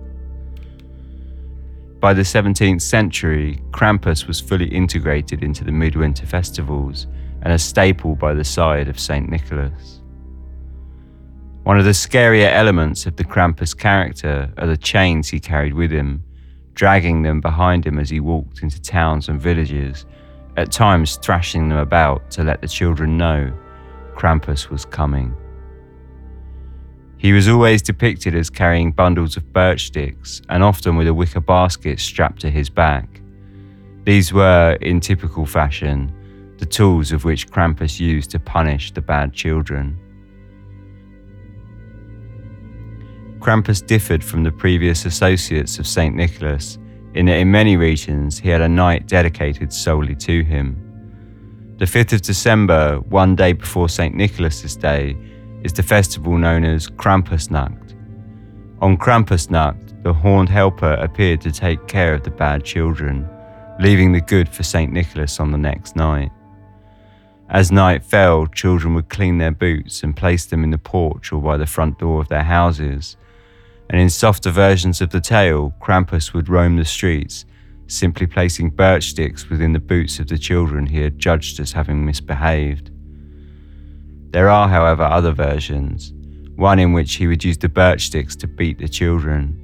By 1.99 2.13
the 2.13 2.23
17th 2.23 2.81
century, 2.81 3.61
Krampus 3.71 4.27
was 4.27 4.41
fully 4.41 4.67
integrated 4.67 5.43
into 5.43 5.63
the 5.63 5.71
midwinter 5.71 6.25
festivals 6.25 7.07
and 7.43 7.53
a 7.53 7.59
staple 7.59 8.15
by 8.15 8.33
the 8.33 8.43
side 8.43 8.87
of 8.87 8.99
St. 8.99 9.29
Nicholas. 9.29 10.01
One 11.63 11.79
of 11.79 11.85
the 11.85 11.91
scarier 11.91 12.51
elements 12.51 13.05
of 13.05 13.15
the 13.15 13.23
Krampus 13.23 13.77
character 13.77 14.51
are 14.57 14.67
the 14.67 14.77
chains 14.77 15.29
he 15.29 15.39
carried 15.39 15.73
with 15.73 15.91
him, 15.91 16.23
dragging 16.73 17.21
them 17.21 17.41
behind 17.41 17.85
him 17.85 17.97
as 17.97 18.09
he 18.09 18.19
walked 18.19 18.61
into 18.61 18.81
towns 18.81 19.29
and 19.29 19.39
villages 19.39 20.05
at 20.57 20.71
times 20.71 21.17
thrashing 21.17 21.69
them 21.69 21.77
about 21.77 22.31
to 22.31 22.43
let 22.43 22.62
the 22.62 22.67
children 22.67 23.17
know 23.17 23.51
Krampus 24.15 24.69
was 24.69 24.85
coming. 24.85 25.35
He 27.17 27.33
was 27.33 27.47
always 27.47 27.81
depicted 27.81 28.35
as 28.35 28.50
carrying 28.50 28.91
bundles 28.91 29.38
of 29.38 29.51
birch 29.51 29.88
sticks 29.88 30.41
and 30.50 30.63
often 30.63 30.95
with 30.95 31.07
a 31.07 31.13
wicker 31.13 31.39
basket 31.39 32.00
strapped 32.00 32.41
to 32.41 32.50
his 32.50 32.69
back. 32.69 33.21
These 34.03 34.31
were, 34.31 34.77
in 34.81 35.00
typical 35.00 35.45
fashion, 35.45 36.13
the 36.57 36.65
tools 36.65 37.12
of 37.12 37.25
which 37.25 37.50
Krampus 37.50 38.00
used 38.00 38.31
to 38.31 38.39
punish 38.39 38.91
the 38.91 39.01
bad 39.01 39.33
children. 39.33 40.00
Krampus 43.39 43.85
differed 43.85 44.24
from 44.24 44.43
the 44.43 44.51
previous 44.51 45.05
associates 45.05 45.79
of 45.79 45.88
St. 45.88 46.15
Nicholas 46.15 46.77
in 47.15 47.25
that 47.25 47.38
in 47.38 47.50
many 47.50 47.77
regions 47.77 48.38
he 48.38 48.50
had 48.50 48.62
a 48.62 48.69
night 48.69 49.07
dedicated 49.07 49.72
solely 49.74 50.15
to 50.15 50.43
him. 50.43 50.81
The 51.77 51.86
5th 51.86 52.13
of 52.13 52.22
December, 52.22 53.00
one 53.10 53.36
day 53.36 53.53
before 53.53 53.89
St. 53.89 54.13
Nicholas's 54.13 54.75
Day, 54.75 55.17
is 55.63 55.74
the 55.74 55.84
festival 55.84 56.38
known 56.38 56.63
as 56.63 56.89
Krampusnacht. 56.89 57.93
On 58.81 58.98
Krampusnacht, 58.98 60.03
the 60.03 60.13
horned 60.13 60.50
helper 60.50 60.93
appeared 60.93 61.41
to 61.41 61.51
take 61.51 61.88
care 61.88 62.13
of 62.13 62.24
the 62.24 62.31
bad 62.31 62.63
children, 62.63 63.27
leaving 63.79 64.12
the 64.12 64.22
good 64.22 64.50
for 64.50 64.63
St. 64.63 64.91
Nicholas 64.91 65.39
on 65.39 65.51
the 65.51 65.57
next 65.57 65.95
night. 65.95 66.31
As 67.50 67.72
night 67.72 68.03
fell, 68.03 68.45
children 68.48 68.93
would 68.95 69.10
clean 69.10 69.38
their 69.38 69.51
boots 69.51 70.03
and 70.03 70.15
place 70.15 70.45
them 70.45 70.63
in 70.63 70.72
the 70.72 70.77
porch 70.77 71.31
or 71.31 71.41
by 71.41 71.57
the 71.57 71.65
front 71.65 72.00
door 72.00 72.19
of 72.19 72.27
their 72.27 72.43
houses, 72.43 73.15
and 73.89 74.01
in 74.01 74.09
softer 74.09 74.49
versions 74.49 75.01
of 75.01 75.11
the 75.11 75.21
tale, 75.21 75.73
Krampus 75.81 76.33
would 76.33 76.49
roam 76.49 76.75
the 76.75 76.85
streets, 76.85 77.45
simply 77.87 78.25
placing 78.25 78.71
birch 78.71 79.09
sticks 79.09 79.49
within 79.49 79.73
the 79.73 79.79
boots 79.79 80.19
of 80.19 80.27
the 80.27 80.37
children 80.37 80.87
he 80.87 81.01
had 81.01 81.19
judged 81.19 81.59
as 81.59 81.71
having 81.71 82.05
misbehaved. 82.05 82.89
There 84.31 84.49
are, 84.49 84.67
however, 84.67 85.03
other 85.03 85.31
versions, 85.31 86.13
one 86.55 86.79
in 86.79 86.93
which 86.93 87.15
he 87.15 87.27
would 87.27 87.43
use 87.43 87.57
the 87.57 87.69
birch 87.69 88.07
sticks 88.07 88.35
to 88.37 88.47
beat 88.47 88.79
the 88.79 88.87
children, 88.87 89.61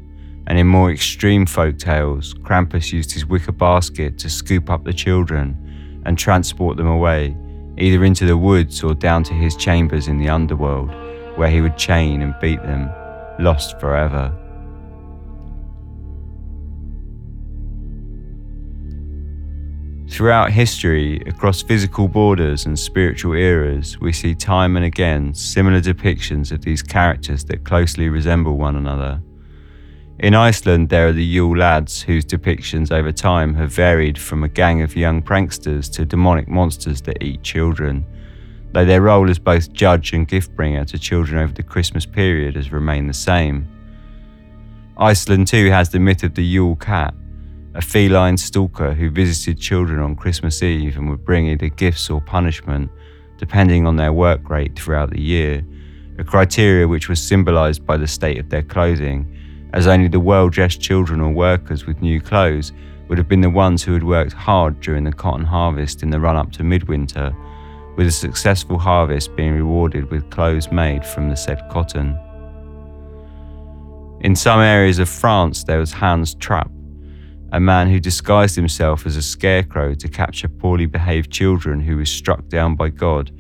and 0.48 0.58
in 0.58 0.68
more 0.68 0.92
extreme 0.92 1.46
folk 1.46 1.78
tales, 1.78 2.34
Krampus 2.36 2.94
used 2.94 3.12
his 3.12 3.26
wicker 3.26 3.52
basket 3.52 4.18
to 4.20 4.30
scoop 4.30 4.70
up 4.70 4.84
the 4.84 4.94
children 4.94 6.02
and 6.06 6.18
transport 6.18 6.78
them 6.78 6.88
away, 6.88 7.36
either 7.78 8.04
into 8.04 8.26
the 8.26 8.38
woods 8.38 8.84
or 8.84 8.94
down 8.94 9.24
to 9.24 9.34
his 9.34 9.56
chambers 9.56 10.08
in 10.08 10.18
the 10.18 10.30
underworld, 10.30 10.92
where 11.38 11.50
he 11.50 11.62
would 11.62 11.78
chain 11.78 12.22
and 12.22 12.36
beat 12.40 12.62
them 12.64 12.92
lost 13.42 13.80
forever. 13.80 14.32
Throughout 20.10 20.52
history, 20.52 21.22
across 21.26 21.62
physical 21.62 22.08
borders 22.08 22.66
and 22.66 22.78
spiritual 22.78 23.34
eras, 23.34 24.00
we 24.00 24.12
see 24.12 24.36
time 24.36 24.76
and 24.76 24.86
again 24.86 25.34
similar 25.34 25.80
depictions 25.80 26.52
of 26.52 26.62
these 26.62 26.84
characters 26.84 27.46
that 27.46 27.64
closely 27.64 28.10
resemble 28.10 28.58
one 28.58 28.76
another. 28.76 29.22
In 30.20 30.36
Iceland, 30.36 30.90
there 30.90 31.08
are 31.08 31.14
the 31.14 31.24
Yule 31.24 31.58
lads, 31.58 32.02
whose 32.02 32.26
depictions 32.26 32.92
over 32.92 33.12
time 33.12 33.56
have 33.56 33.72
varied 33.72 34.20
from 34.20 34.44
a 34.44 34.50
gang 34.50 34.82
of 34.82 34.96
young 34.96 35.24
pranksters 35.24 35.92
to 35.94 36.06
demonic 36.06 36.48
monsters 36.48 37.02
that 37.04 37.24
eat 37.24 37.42
children 37.42 38.06
though 38.74 38.86
their 38.86 39.02
role 39.02 39.30
as 39.30 39.40
both 39.40 39.74
judge 39.74 40.14
and 40.14 40.28
gift 40.28 40.56
bringer 40.56 40.86
to 40.86 40.98
children 40.98 41.42
over 41.42 41.54
the 41.54 41.64
Christmas 41.64 42.06
period 42.06 42.56
has 42.56 42.72
remained 42.72 43.10
the 43.10 43.14
same. 43.14 43.68
Iceland 44.98 45.48
too 45.48 45.70
has 45.70 45.90
the 45.90 46.00
myth 46.00 46.24
of 46.24 46.36
the 46.36 46.44
Yule 46.44 46.76
cat, 46.76 47.14
a 47.74 47.82
feline 47.82 48.38
stalker 48.38 48.94
who 48.94 49.10
visited 49.10 49.60
children 49.60 50.00
on 50.00 50.16
Christmas 50.16 50.62
Eve 50.62 50.98
and 50.98 51.10
would 51.10 51.26
bring 51.26 51.48
either 51.48 51.70
gifts 51.70 52.10
or 52.10 52.22
punishment, 52.22 52.90
depending 53.38 53.88
on 53.88 53.96
their 53.96 54.14
work 54.14 54.50
rate 54.50 54.78
throughout 54.78 55.10
the 55.10 55.22
year, 55.22 55.66
a 56.18 56.24
criteria 56.24 56.88
which 56.88 57.10
was 57.10 57.22
symbolized 57.22 57.86
by 57.86 57.98
the 57.98 58.08
state 58.08 58.38
of 58.38 58.50
their 58.50 58.62
clothing, 58.62 59.38
as 59.74 59.88
only 59.88 60.08
the 60.08 60.20
well 60.20 60.50
dressed 60.50 60.82
children 60.82 61.20
or 61.20 61.32
workers 61.32 61.86
with 61.86 62.02
new 62.02 62.22
clothes 62.22 62.72
would 63.08 63.18
have 63.18 63.28
been 63.28 63.42
the 63.42 63.50
ones 63.50 63.84
who 63.84 63.94
had 63.94 64.04
worked 64.04 64.34
hard 64.34 64.80
during 64.80 65.04
the 65.04 65.12
cotton 65.12 65.46
harvest 65.46 66.04
in 66.04 66.10
the 66.10 66.20
run 66.20 66.38
up 66.38 66.52
to 66.52 66.64
midwinter 66.64 67.34
with 67.98 68.08
a 68.08 68.12
successful 68.12 68.78
harvest 68.78 69.36
being 69.36 69.54
rewarded 69.54 70.10
with 70.10 70.30
clothes 70.30 70.72
made 70.72 71.06
from 71.06 71.30
the 71.30 71.36
said 71.36 71.62
cotton. 71.70 72.18
In 74.22 74.36
some 74.36 74.60
areas 74.60 75.00
of 75.00 75.10
France, 75.10 75.64
there 75.64 75.80
was 75.80 75.92
Hans 75.92 76.36
Trapp, 76.36 76.72
a 77.52 77.60
man 77.60 77.90
who 77.90 78.00
disguised 78.00 78.56
himself 78.56 79.06
as 79.06 79.16
a 79.16 79.22
scarecrow 79.22 79.94
to 79.96 80.08
capture 80.08 80.48
poorly 80.48 80.86
behaved 80.86 81.32
children 81.32 81.80
who 81.80 81.98
was 81.98 82.10
struck 82.10 82.48
down 82.48 82.76
by 82.76 82.90
God 82.90 83.32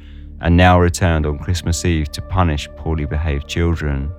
and 0.41 0.57
now 0.57 0.79
returned 0.79 1.25
on 1.25 1.37
Christmas 1.37 1.85
Eve 1.85 2.11
to 2.11 2.21
punish 2.21 2.67
poorly 2.75 3.05
behaved 3.05 3.47
children. 3.47 4.11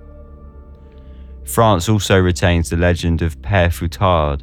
France 1.45 1.89
also 1.89 2.19
retains 2.19 2.71
the 2.71 2.77
legend 2.77 3.23
of 3.23 3.43
Père 3.43 3.73
Fouettard, 3.73 4.43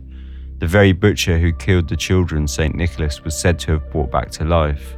the 0.60 0.68
very 0.68 0.92
butcher 0.92 1.40
who 1.40 1.54
killed 1.54 1.88
the 1.88 1.96
children 1.96 2.48
St. 2.48 2.76
Nicholas 2.76 3.24
was 3.24 3.40
said 3.40 3.58
to 3.60 3.72
have 3.72 3.90
brought 3.92 4.12
back 4.12 4.30
to 4.32 4.44
life. 4.44 4.98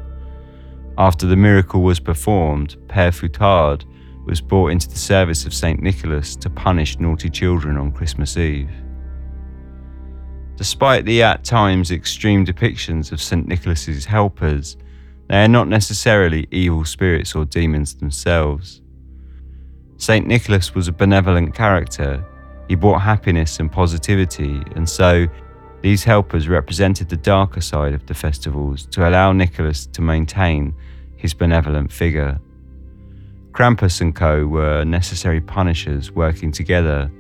After 0.98 1.25
the 1.25 1.36
miracle 1.36 1.81
was 1.81 2.00
performed, 2.00 2.75
Père 2.88 3.13
Fouettard 3.13 3.86
was 4.25 4.41
brought 4.41 4.71
into 4.71 4.89
the 4.89 4.98
service 4.98 5.45
of 5.45 5.53
St. 5.53 5.81
Nicholas 5.81 6.36
to 6.38 6.50
punish 6.50 7.00
naughty 7.00 7.29
children 7.29 7.77
on 7.77 7.91
Christmas 7.91 8.38
Eve. 8.38 8.69
Despite 10.57 11.05
the 11.05 11.24
at 11.24 11.43
times 11.43 11.91
extreme 11.91 12.45
depictions 12.45 13.12
of 13.12 13.21
St. 13.21 13.48
Nicholas's 13.48 14.05
helpers, 14.05 14.77
they 15.27 15.43
are 15.43 15.48
not 15.48 15.67
necessarily 15.67 16.48
evil 16.51 16.86
spirits 16.86 17.33
or 17.36 17.45
demons 17.45 17.95
themselves. 17.95 18.81
St. 19.98 20.27
Nicholas 20.27 20.75
was 20.75 20.88
a 20.88 20.91
benevolent 20.91 21.55
character. 21.55 22.24
He 22.67 22.75
brought 22.75 23.01
happiness 23.01 23.60
and 23.60 23.71
positivity, 23.71 24.62
and 24.75 24.88
so 24.88 25.27
these 25.81 26.03
helpers 26.03 26.47
represented 26.47 27.09
the 27.09 27.17
darker 27.17 27.61
side 27.61 27.93
of 27.93 28.05
the 28.05 28.13
festivals 28.13 28.85
to 28.88 29.07
allow 29.07 29.31
Nicholas 29.31 29.88
to 29.88 30.01
maintain 30.01 30.73
his 31.17 31.33
benevolent 31.33 31.91
figure. 31.91 32.39
Krampus 33.51 34.00
and 34.00 34.15
co 34.15 34.45
were 34.45 34.83
necessary 34.85 35.41
punishers 35.41 36.11
working 36.11 36.51
together. 36.51 37.11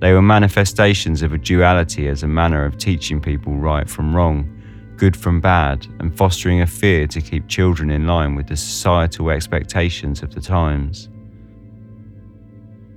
They 0.00 0.12
were 0.12 0.22
manifestations 0.22 1.22
of 1.22 1.32
a 1.32 1.38
duality 1.38 2.08
as 2.08 2.22
a 2.22 2.28
manner 2.28 2.64
of 2.64 2.76
teaching 2.76 3.20
people 3.20 3.54
right 3.54 3.88
from 3.88 4.14
wrong, 4.14 4.52
good 4.96 5.16
from 5.16 5.40
bad, 5.40 5.86
and 5.98 6.16
fostering 6.16 6.60
a 6.60 6.66
fear 6.66 7.06
to 7.08 7.20
keep 7.22 7.48
children 7.48 7.90
in 7.90 8.06
line 8.06 8.34
with 8.34 8.46
the 8.46 8.56
societal 8.56 9.30
expectations 9.30 10.22
of 10.22 10.34
the 10.34 10.40
times. 10.40 11.08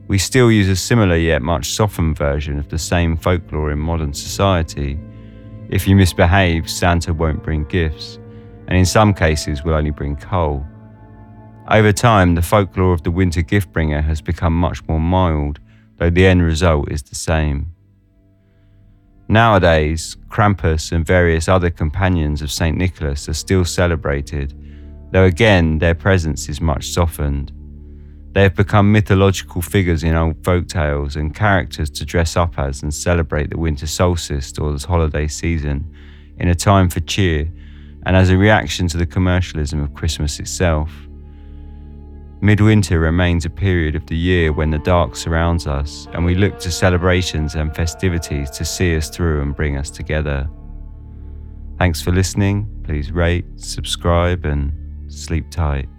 We 0.10 0.18
still 0.18 0.52
use 0.52 0.68
a 0.70 0.76
similar 0.76 1.18
yet 1.18 1.44
much 1.44 1.70
softened 1.70 2.18
version 2.18 2.58
of 2.58 2.68
the 2.68 2.80
same 2.80 3.16
folklore 3.16 3.70
in 3.70 3.78
modern 3.78 4.12
society. 4.12 5.00
If 5.70 5.88
you 5.88 5.96
misbehave, 5.96 6.68
Santa 6.68 7.14
won't 7.14 7.44
bring 7.44 7.66
gifts, 7.66 8.18
and 8.68 8.76
in 8.76 8.86
some 8.86 9.14
cases 9.14 9.64
will 9.64 9.76
only 9.76 9.92
bring 9.92 10.16
coal. 10.16 10.66
Over 11.70 11.92
time, 11.92 12.34
the 12.34 12.42
folklore 12.42 12.92
of 12.92 13.04
the 13.04 13.12
winter 13.12 13.44
gift 13.44 13.72
bringer 13.72 14.02
has 14.02 14.20
become 14.20 14.54
much 14.54 14.84
more 14.88 15.00
mild, 15.00 15.60
though 15.98 16.10
the 16.10 16.26
end 16.26 16.42
result 16.42 16.92
is 16.92 17.04
the 17.04 17.14
same. 17.14 17.68
Nowadays, 19.28 20.18
Krampus 20.28 20.92
and 20.92 21.06
various 21.06 21.48
other 21.48 21.70
companions 21.70 22.42
of 22.42 22.52
St. 22.52 22.76
Nicholas 22.76 23.30
are 23.30 23.36
still 23.36 23.64
celebrated, 23.64 24.56
though 25.12 25.26
again 25.26 25.78
their 25.78 25.94
presence 25.94 26.50
is 26.50 26.60
much 26.60 26.88
softened. 26.88 27.52
They 28.40 28.44
have 28.44 28.56
become 28.56 28.94
mythological 28.94 29.62
figures 29.62 30.02
in 30.02 30.16
old 30.16 30.46
folk 30.46 30.70
tales 30.70 31.18
and 31.18 31.36
characters 31.36 31.90
to 31.90 32.06
dress 32.06 32.38
up 32.38 32.58
as 32.58 32.82
and 32.82 32.94
celebrate 32.94 33.50
the 33.50 33.58
winter 33.58 33.86
solstice 33.86 34.58
or 34.58 34.72
the 34.72 34.88
holiday 34.88 35.28
season 35.28 35.94
in 36.38 36.48
a 36.48 36.56
time 36.56 36.88
for 36.88 37.02
cheer 37.02 37.52
and 38.06 38.16
as 38.16 38.30
a 38.30 38.38
reaction 38.38 38.88
to 38.88 38.98
the 38.98 39.06
commercialism 39.06 39.84
of 39.84 39.94
Christmas 39.94 40.40
itself. 40.40 40.90
Midwinter 42.40 43.02
remains 43.02 43.44
a 43.44 43.50
period 43.50 43.96
of 43.98 44.06
the 44.06 44.16
year 44.16 44.54
when 44.54 44.72
the 44.72 44.80
dark 44.80 45.18
surrounds 45.18 45.68
us, 45.68 46.08
and 46.14 46.24
we 46.24 46.34
look 46.34 46.60
to 46.60 46.72
celebrations 46.72 47.56
and 47.56 47.76
festivities 47.76 48.50
to 48.52 48.64
see 48.64 48.96
us 48.96 49.10
through 49.10 49.42
and 49.42 49.54
bring 49.54 49.76
us 49.76 49.90
together. 49.90 50.50
Thanks 51.78 52.02
for 52.02 52.14
listening. 52.14 52.70
Please 52.86 53.12
rate, 53.12 53.44
subscribe, 53.58 54.46
and 54.46 54.72
sleep 55.12 55.52
tight. 55.52 55.90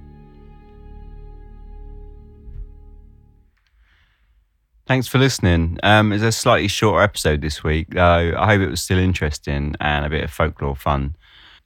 Thanks 4.91 5.07
for 5.07 5.19
listening. 5.19 5.79
Um, 5.85 6.13
it's 6.13 6.25
a 6.25 6.33
slightly 6.33 6.67
shorter 6.67 7.01
episode 7.01 7.43
this 7.43 7.63
week, 7.63 7.91
though 7.91 8.35
I 8.37 8.47
hope 8.47 8.61
it 8.61 8.71
was 8.71 8.83
still 8.83 8.99
interesting 8.99 9.77
and 9.79 10.05
a 10.05 10.11
bit 10.11 10.25
of 10.25 10.33
folklore 10.33 10.75
fun 10.75 11.15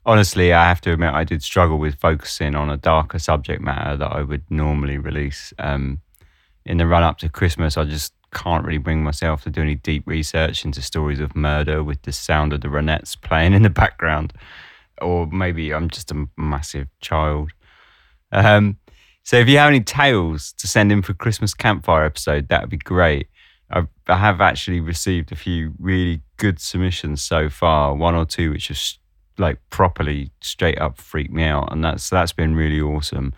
honestly, 0.07 0.53
I 0.53 0.69
have 0.69 0.81
to 0.83 0.93
admit, 0.93 1.15
I 1.15 1.25
did 1.25 1.43
struggle 1.43 1.79
with 1.79 1.99
focusing 1.99 2.55
on 2.55 2.71
a 2.71 2.77
darker 2.77 3.19
subject 3.19 3.63
matter 3.63 3.97
that 3.97 4.13
I 4.13 4.23
would 4.23 4.43
normally 4.51 4.99
release. 4.99 5.53
Um, 5.59 6.01
in 6.67 6.79
the 6.79 6.87
run 6.87 7.03
up 7.03 7.19
to 7.19 7.29
Christmas, 7.29 7.77
I 7.77 7.85
just 7.85 8.13
can't 8.33 8.65
really 8.65 8.79
bring 8.79 9.05
myself 9.05 9.43
to 9.45 9.51
do 9.51 9.63
any 9.63 9.77
deep 9.77 10.07
research 10.07 10.65
into 10.65 10.83
stories 10.83 11.21
of 11.21 11.37
murder 11.37 11.83
with 11.83 12.03
the 12.03 12.13
sound 12.13 12.53
of 12.53 12.61
the 12.61 12.69
Ronettes 12.69 13.21
playing 13.21 13.53
in 13.53 13.63
the 13.63 13.71
background. 13.71 14.33
Or 15.01 15.27
maybe 15.27 15.73
I'm 15.73 15.91
just 15.91 16.11
a 16.11 16.27
massive 16.37 16.89
child. 17.01 17.53
Um, 18.33 18.79
so 19.25 19.37
if 19.37 19.49
you 19.49 19.59
have 19.59 19.69
any 19.69 19.81
tales 19.81 20.53
to 20.59 20.67
send 20.67 20.93
in 20.93 21.03
for 21.03 21.15
Christmas 21.15 21.55
campfire 21.55 22.05
episode, 22.05 22.49
that 22.49 22.61
would 22.61 22.71
be 22.71 22.77
great. 22.77 23.29
I've, 23.71 23.89
I 24.07 24.19
have 24.19 24.43
actually 24.43 24.81
received 24.81 25.33
a 25.33 25.37
few 25.37 25.73
really 25.79 26.21
good 26.37 26.61
submissions 26.61 27.23
so 27.23 27.49
far, 27.49 27.95
one 27.95 28.15
or 28.15 28.27
two 28.27 28.51
which 28.51 28.69
just 28.69 29.01
like 29.39 29.59
properly 29.71 30.31
straight 30.41 30.79
up 30.79 31.01
freaked 31.01 31.33
me 31.33 31.45
out, 31.45 31.73
and 31.73 31.83
that's 31.83 32.11
that's 32.11 32.33
been 32.33 32.55
really 32.55 32.81
awesome. 32.81 33.33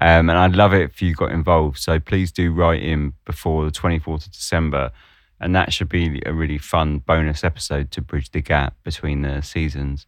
Um, 0.00 0.30
and 0.30 0.38
I'd 0.38 0.56
love 0.56 0.72
it 0.72 0.82
if 0.82 1.00
you 1.00 1.14
got 1.14 1.30
involved. 1.30 1.78
So 1.78 2.00
please 2.00 2.32
do 2.32 2.52
write 2.52 2.82
in 2.82 3.12
before 3.24 3.64
the 3.64 3.70
24th 3.70 4.26
of 4.26 4.32
December, 4.32 4.90
and 5.38 5.54
that 5.54 5.72
should 5.72 5.88
be 5.88 6.22
a 6.26 6.32
really 6.32 6.58
fun 6.58 6.98
bonus 6.98 7.44
episode 7.44 7.90
to 7.92 8.02
bridge 8.02 8.30
the 8.30 8.40
gap 8.40 8.74
between 8.82 9.22
the 9.22 9.42
seasons. 9.42 10.06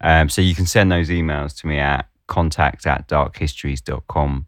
Um, 0.00 0.28
so 0.28 0.42
you 0.42 0.54
can 0.54 0.66
send 0.66 0.92
those 0.92 1.08
emails 1.08 1.58
to 1.60 1.66
me 1.66 1.78
at 1.78 2.06
contact 2.28 2.86
at 2.86 3.08
darkhistories.com. 3.08 4.46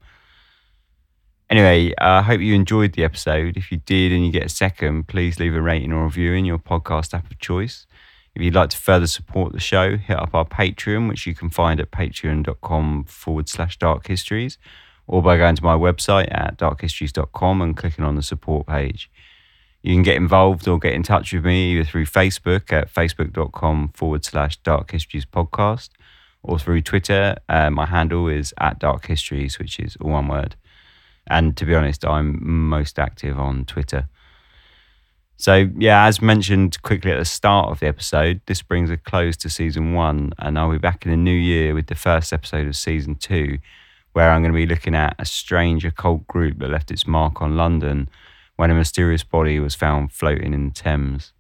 Anyway, 1.51 1.93
I 1.99 2.19
uh, 2.19 2.23
hope 2.23 2.41
you 2.41 2.55
enjoyed 2.55 2.93
the 2.93 3.03
episode. 3.03 3.57
If 3.57 3.73
you 3.73 3.79
did 3.79 4.13
and 4.13 4.25
you 4.25 4.31
get 4.31 4.45
a 4.45 4.49
second, 4.49 5.09
please 5.09 5.41
leave 5.41 5.53
a 5.53 5.61
rating 5.61 5.93
or 5.93 6.05
review 6.05 6.33
in 6.33 6.45
your 6.45 6.59
podcast 6.59 7.13
app 7.13 7.29
of 7.29 7.41
choice. 7.41 7.87
If 8.37 8.43
you'd 8.43 8.55
like 8.55 8.71
to 8.71 8.77
further 8.77 9.09
support 9.09 9.53
the 9.53 9.59
show, 9.59 9.97
hit 9.97 10.17
up 10.17 10.33
our 10.33 10.45
Patreon, 10.45 11.09
which 11.09 11.27
you 11.27 11.35
can 11.35 11.51
find 11.51 11.81
at 11.81 11.91
patreon.com 11.91 13.05
forward 13.05 13.49
slash 13.49 13.77
dark 13.79 14.07
histories, 14.07 14.59
or 15.09 15.21
by 15.21 15.37
going 15.37 15.57
to 15.57 15.65
my 15.65 15.75
website 15.75 16.29
at 16.31 16.57
darkhistories.com 16.57 17.61
and 17.61 17.77
clicking 17.77 18.05
on 18.05 18.15
the 18.15 18.23
support 18.23 18.69
page. 18.69 19.11
You 19.83 19.93
can 19.93 20.05
get 20.05 20.17
involved 20.17 20.69
or 20.69 20.79
get 20.79 20.93
in 20.93 21.03
touch 21.03 21.33
with 21.33 21.45
me 21.45 21.73
either 21.73 21.85
through 21.85 22.07
Facebook 22.07 22.73
at 22.73 22.93
facebook.com 22.95 23.89
forward 23.89 24.25
slash 24.25 24.57
dark 24.59 24.93
histories 24.93 25.27
podcast 25.27 25.89
or 26.43 26.59
through 26.59 26.83
Twitter. 26.83 27.37
Uh, 27.49 27.71
my 27.71 27.87
handle 27.87 28.29
is 28.29 28.55
at 28.59 28.79
dark 28.79 29.07
histories, 29.07 29.59
which 29.59 29.79
is 29.79 29.97
all 30.01 30.11
one 30.11 30.29
word. 30.29 30.57
And 31.27 31.57
to 31.57 31.65
be 31.65 31.75
honest, 31.75 32.05
I'm 32.05 32.69
most 32.69 32.99
active 32.99 33.39
on 33.39 33.65
Twitter. 33.65 34.09
So, 35.37 35.71
yeah, 35.79 36.05
as 36.05 36.21
mentioned 36.21 36.83
quickly 36.83 37.13
at 37.13 37.19
the 37.19 37.25
start 37.25 37.71
of 37.71 37.81
the 37.81 37.87
episode, 37.87 38.43
this 38.45 38.61
brings 38.61 38.91
a 38.91 38.99
close 38.99 39.39
to 39.39 39.49
season 39.49 39.95
one, 39.95 40.35
and 40.39 40.59
I'll 40.59 40.71
be 40.71 40.77
back 40.77 41.07
in 41.07 41.11
the 41.11 41.17
new 41.17 41.31
year 41.35 41.75
with 41.75 41.87
the 41.87 41.95
first 41.95 42.33
episode 42.33 42.67
of 42.67 42.77
season 42.77 43.15
two, 43.15 43.59
where 44.13 44.31
I'm 44.31 44.43
going 44.43 44.53
to 44.53 44.59
be 44.59 44.67
looking 44.67 44.95
at 44.95 45.17
a 45.19 45.25
strange 45.25 45.87
occult 45.87 46.27
group 46.27 46.59
that 46.59 46.69
left 46.69 46.91
its 46.91 47.07
mark 47.07 47.41
on 47.41 47.57
London 47.57 48.11
when 48.57 48.71
a 48.71 48.75
mysterious 48.75 49.25
body 49.25 49.59
was 49.59 49.75
found 49.75 50.13
floating 50.13 50.53
in 50.53 50.69
the 50.69 50.75
Thames. 50.75 51.33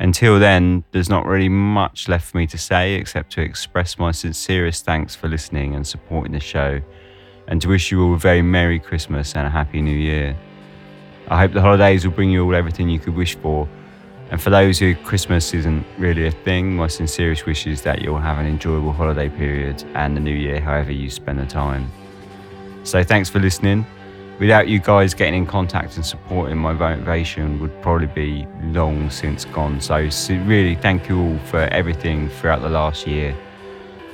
Until 0.00 0.38
then, 0.38 0.84
there's 0.92 1.08
not 1.08 1.26
really 1.26 1.48
much 1.48 2.08
left 2.08 2.30
for 2.30 2.36
me 2.36 2.46
to 2.46 2.58
say 2.58 2.94
except 2.94 3.32
to 3.32 3.40
express 3.40 3.98
my 3.98 4.12
sincerest 4.12 4.84
thanks 4.84 5.16
for 5.16 5.28
listening 5.28 5.74
and 5.74 5.84
supporting 5.84 6.32
the 6.32 6.40
show, 6.40 6.80
and 7.48 7.60
to 7.60 7.68
wish 7.68 7.90
you 7.90 8.04
all 8.04 8.14
a 8.14 8.18
very 8.18 8.40
Merry 8.40 8.78
Christmas 8.78 9.34
and 9.34 9.44
a 9.44 9.50
Happy 9.50 9.82
New 9.82 9.96
Year. 9.96 10.36
I 11.26 11.40
hope 11.40 11.52
the 11.52 11.60
holidays 11.60 12.06
will 12.06 12.12
bring 12.12 12.30
you 12.30 12.44
all 12.44 12.54
everything 12.54 12.88
you 12.88 13.00
could 13.00 13.16
wish 13.16 13.34
for. 13.36 13.68
And 14.30 14.40
for 14.40 14.50
those 14.50 14.78
who 14.78 14.94
Christmas 14.94 15.52
isn't 15.52 15.84
really 15.98 16.26
a 16.26 16.30
thing, 16.30 16.76
my 16.76 16.86
sincerest 16.86 17.44
wish 17.44 17.66
is 17.66 17.82
that 17.82 18.00
you'll 18.00 18.18
have 18.18 18.38
an 18.38 18.46
enjoyable 18.46 18.92
holiday 18.92 19.28
period 19.28 19.82
and 19.94 20.16
the 20.16 20.20
new 20.20 20.34
year, 20.34 20.60
however 20.60 20.92
you 20.92 21.10
spend 21.10 21.40
the 21.40 21.46
time. 21.46 21.90
So 22.84 23.02
thanks 23.02 23.28
for 23.28 23.40
listening. 23.40 23.84
Without 24.38 24.68
you 24.68 24.78
guys 24.78 25.14
getting 25.14 25.34
in 25.34 25.46
contact 25.46 25.96
and 25.96 26.06
supporting 26.06 26.58
my 26.58 26.72
motivation 26.72 27.58
would 27.60 27.82
probably 27.82 28.06
be 28.06 28.46
long 28.62 29.10
since 29.10 29.44
gone. 29.44 29.80
So, 29.80 30.08
so 30.10 30.34
really 30.44 30.76
thank 30.76 31.08
you 31.08 31.20
all 31.20 31.38
for 31.46 31.62
everything 31.72 32.28
throughout 32.28 32.62
the 32.62 32.68
last 32.68 33.06
year. 33.06 33.36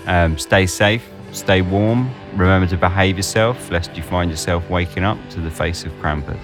Um, 0.06 0.38
stay 0.38 0.66
safe, 0.66 1.06
stay 1.32 1.60
warm, 1.60 2.10
remember 2.32 2.66
to 2.68 2.76
behave 2.78 3.18
yourself 3.18 3.70
lest 3.70 3.94
you 3.96 4.02
find 4.02 4.30
yourself 4.30 4.68
waking 4.70 5.04
up 5.04 5.18
to 5.30 5.40
the 5.40 5.50
face 5.50 5.84
of 5.84 5.92
Krampus. 5.94 6.40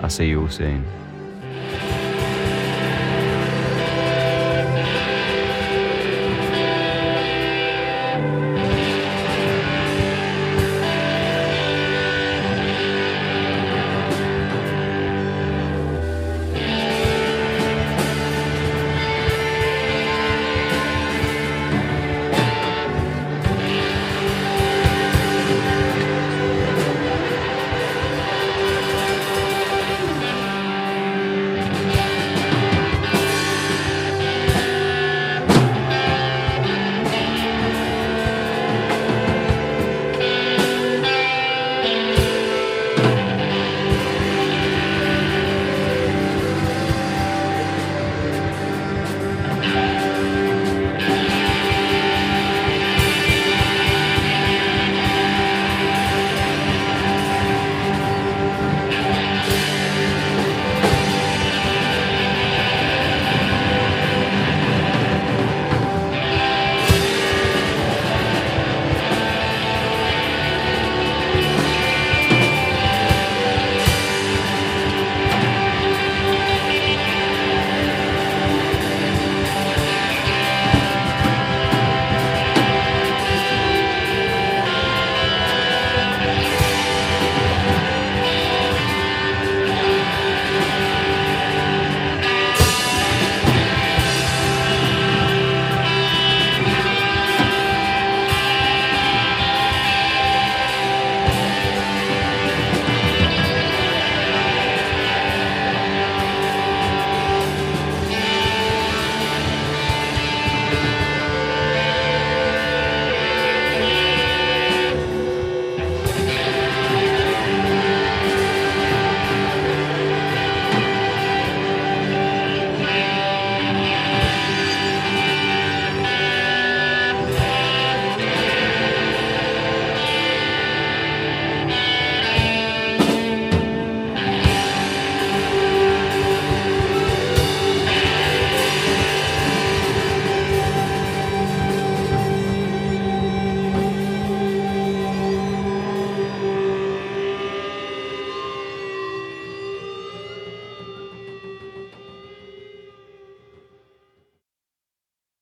I'll 0.00 0.10
see 0.10 0.28
you 0.28 0.42
all 0.42 0.48
soon. 0.48 0.84